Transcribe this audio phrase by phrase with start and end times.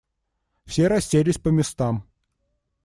[0.65, 2.09] Все расселись по местам.